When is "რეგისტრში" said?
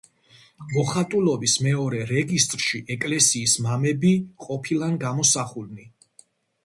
2.13-2.81